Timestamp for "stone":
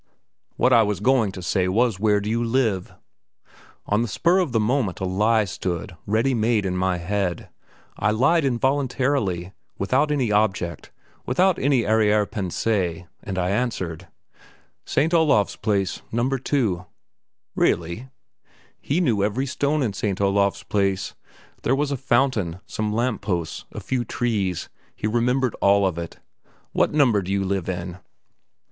19.45-19.83